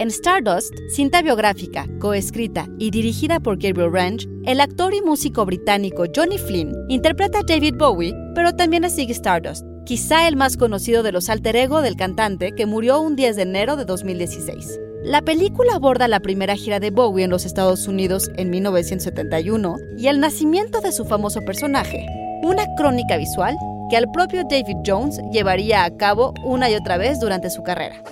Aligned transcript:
En 0.00 0.08
Stardust, 0.08 0.72
cinta 0.88 1.20
biográfica, 1.20 1.86
coescrita 1.98 2.66
y 2.78 2.90
dirigida 2.90 3.38
por 3.38 3.58
Gabriel 3.58 3.92
Ranch, 3.92 4.26
el 4.46 4.62
actor 4.62 4.94
y 4.94 5.02
músico 5.02 5.44
británico 5.44 6.04
Johnny 6.16 6.38
Flynn 6.38 6.74
interpreta 6.88 7.40
a 7.40 7.42
David 7.42 7.74
Bowie, 7.76 8.14
pero 8.34 8.56
también 8.56 8.86
a 8.86 8.88
Ziggy 8.88 9.12
Stardust, 9.12 9.62
quizá 9.84 10.26
el 10.26 10.36
más 10.36 10.56
conocido 10.56 11.02
de 11.02 11.12
los 11.12 11.28
alter 11.28 11.54
ego 11.54 11.82
del 11.82 11.96
cantante 11.96 12.54
que 12.54 12.64
murió 12.64 12.98
un 12.98 13.14
10 13.14 13.36
de 13.36 13.42
enero 13.42 13.76
de 13.76 13.84
2016. 13.84 14.80
La 15.04 15.20
película 15.20 15.74
aborda 15.74 16.08
la 16.08 16.20
primera 16.20 16.56
gira 16.56 16.80
de 16.80 16.90
Bowie 16.90 17.24
en 17.24 17.30
los 17.30 17.44
Estados 17.44 17.86
Unidos 17.86 18.30
en 18.36 18.48
1971 18.48 19.76
y 19.98 20.06
el 20.06 20.18
nacimiento 20.18 20.80
de 20.80 20.92
su 20.92 21.04
famoso 21.04 21.42
personaje, 21.42 22.06
una 22.42 22.64
crónica 22.74 23.18
visual 23.18 23.54
que 23.90 23.98
al 23.98 24.10
propio 24.10 24.44
David 24.48 24.78
Jones 24.86 25.20
llevaría 25.30 25.84
a 25.84 25.94
cabo 25.94 26.32
una 26.42 26.70
y 26.70 26.74
otra 26.74 26.96
vez 26.96 27.20
durante 27.20 27.50
su 27.50 27.62
carrera. 27.62 28.02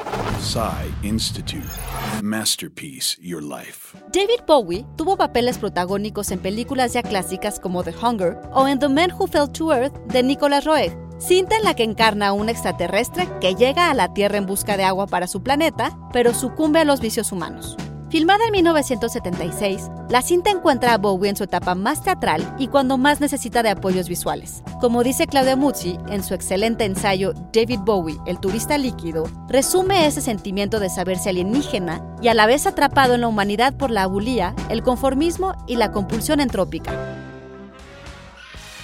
Institute. 1.02 1.68
Masterpiece 2.23 3.16
Your 3.21 3.43
Life. 3.43 3.99
David 4.13 4.46
Bowie 4.46 4.86
tuvo 4.96 5.17
papeles 5.17 5.58
protagónicos 5.58 6.30
en 6.30 6.39
películas 6.39 6.93
ya 6.93 7.03
clásicas 7.03 7.58
como 7.58 7.82
The 7.82 7.93
Hunger 8.00 8.39
o 8.53 8.68
en 8.68 8.79
The 8.79 8.89
Man 8.89 9.11
Who 9.13 9.27
Fell 9.27 9.50
to 9.50 9.72
Earth 9.72 9.94
de 10.07 10.22
Nicolas 10.22 10.64
Roeg, 10.64 10.96
cinta 11.18 11.57
en 11.57 11.64
la 11.64 11.75
que 11.75 11.82
encarna 11.82 12.29
a 12.29 12.32
un 12.32 12.49
extraterrestre 12.49 13.29
que 13.40 13.57
llega 13.57 13.90
a 13.90 13.94
la 13.94 14.14
Tierra 14.14 14.39
en 14.39 14.46
busca 14.46 14.77
de 14.77 14.85
agua 14.85 15.08
para 15.08 15.27
su 15.27 15.43
planeta, 15.43 15.99
pero 16.13 16.32
sucumbe 16.32 16.79
a 16.80 16.85
los 16.85 17.00
vicios 17.00 17.32
humanos. 17.32 17.77
Filmada 18.11 18.46
en 18.46 18.53
1976, 18.53 19.90
la 20.08 20.22
cinta 20.22 20.50
encuentra 20.50 20.94
a 20.94 20.99
Bowie 20.99 21.29
en 21.29 21.36
su 21.36 21.44
etapa 21.44 21.75
más 21.75 22.03
teatral 22.03 22.54
y 22.58 22.68
cuando 22.68 22.96
más 22.96 23.21
necesita 23.21 23.62
de 23.62 23.68
apoyos 23.68 24.08
visuales. 24.08 24.62
Como 24.80 25.04
dice 25.04 25.26
Claudia 25.26 25.57
Muzzi 25.57 25.99
en 26.08 26.25
su 26.25 26.32
excelente 26.32 26.86
ensayo 26.86 27.35
David 27.52 27.80
Bowie, 27.80 28.16
el 28.26 28.40
turista 28.40 28.79
líquido, 28.79 29.25
resume 29.46 30.07
ese 30.07 30.22
sentimiento 30.22 30.80
de 30.80 30.89
saberse 30.89 31.29
alienígena 31.29 32.02
y 32.22 32.28
a 32.28 32.34
la 32.34 32.47
vez 32.47 32.66
atrapado 32.66 33.14
en 33.14 33.20
la 33.20 33.28
humanidad 33.28 33.77
por 33.77 33.91
la 33.91 34.05
abulía, 34.05 34.55
el 34.70 34.83
conformismo 34.83 35.55
y 35.66 35.77
la 35.77 35.92
compulsión 35.92 36.40
entrópica. 36.40 37.17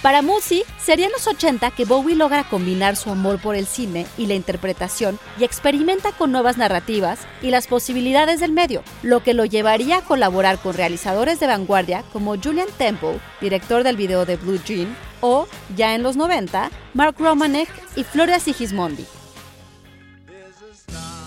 Para 0.05 0.21
Musi, 0.21 0.61
serían 0.77 1.11
los 1.11 1.25
80 1.25 1.71
que 1.71 1.83
Bowie 1.83 2.15
logra 2.15 2.43
combinar 2.43 2.95
su 2.95 3.09
amor 3.09 3.41
por 3.41 3.55
el 3.55 3.65
cine 3.65 4.05
y 4.19 4.27
la 4.27 4.35
interpretación 4.35 5.17
y 5.39 5.43
experimenta 5.43 6.11
con 6.11 6.31
nuevas 6.31 6.57
narrativas 6.57 7.21
y 7.41 7.49
las 7.49 7.65
posibilidades 7.65 8.39
del 8.39 8.51
medio, 8.51 8.83
lo 9.01 9.23
que 9.23 9.33
lo 9.33 9.45
llevaría 9.45 9.97
a 9.97 10.01
colaborar 10.01 10.59
con 10.59 10.75
realizadores 10.75 11.39
de 11.39 11.47
vanguardia 11.47 12.03
como 12.13 12.37
Julian 12.37 12.67
Temple, 12.77 13.19
director 13.41 13.83
del 13.83 13.97
video 13.97 14.27
de 14.27 14.35
Blue 14.35 14.61
Jean, 14.63 14.95
o, 15.21 15.47
ya 15.75 15.95
en 15.95 16.03
los 16.03 16.15
90, 16.15 16.69
Mark 16.93 17.15
Romanek 17.17 17.69
y 17.95 18.03
Floria 18.03 18.39
Sigismondi. 18.39 19.07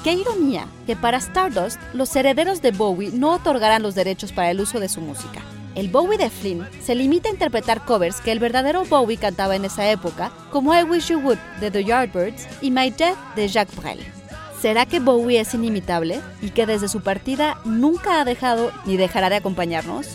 Qué 0.04 0.12
ironía 0.12 0.68
que 0.86 0.94
para 0.94 1.18
Stardust 1.18 1.80
los 1.94 2.14
herederos 2.14 2.62
de 2.62 2.70
Bowie 2.70 3.10
no 3.12 3.32
otorgaran 3.32 3.82
los 3.82 3.96
derechos 3.96 4.30
para 4.30 4.52
el 4.52 4.60
uso 4.60 4.78
de 4.78 4.88
su 4.88 5.00
música 5.00 5.42
el 5.74 5.88
Bowie 5.88 6.18
de 6.18 6.30
Flynn 6.30 6.66
se 6.80 6.94
limita 6.94 7.28
a 7.28 7.32
interpretar 7.32 7.84
covers 7.84 8.20
que 8.20 8.32
el 8.32 8.38
verdadero 8.38 8.84
Bowie 8.84 9.16
cantaba 9.16 9.56
en 9.56 9.64
esa 9.64 9.90
época, 9.90 10.32
como 10.50 10.74
I 10.74 10.82
Wish 10.82 11.08
You 11.08 11.20
Would 11.20 11.38
de 11.60 11.70
The 11.70 11.84
Yardbirds 11.84 12.46
y 12.60 12.70
My 12.70 12.90
Death 12.90 13.16
de 13.36 13.48
Jacques 13.48 13.76
Brel. 13.76 14.00
¿Será 14.60 14.86
que 14.86 14.98
Bowie 14.98 15.40
es 15.40 15.54
inimitable 15.54 16.20
y 16.42 16.50
que 16.50 16.66
desde 16.66 16.88
su 16.88 17.00
partida 17.00 17.58
nunca 17.64 18.20
ha 18.20 18.24
dejado 18.24 18.72
ni 18.86 18.96
dejará 18.96 19.30
de 19.30 19.36
acompañarnos? 19.36 20.08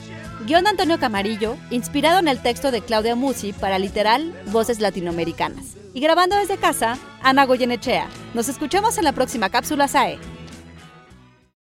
Guión 0.45 0.67
Antonio 0.67 0.99
Camarillo, 0.99 1.55
inspirado 1.69 2.19
en 2.19 2.27
el 2.27 2.41
texto 2.41 2.71
de 2.71 2.81
Claudia 2.81 3.15
Musi 3.15 3.53
para 3.53 3.79
literal 3.79 4.33
Voces 4.47 4.81
Latinoamericanas. 4.81 5.77
Y 5.93 6.01
grabando 6.01 6.35
desde 6.35 6.57
casa, 6.57 6.97
Ana 7.21 7.45
Goyenechea. 7.45 8.09
Nos 8.33 8.49
escuchamos 8.49 8.97
en 8.97 9.05
la 9.05 9.13
próxima 9.13 9.49
cápsula 9.49 9.87
SAE. 9.87 10.19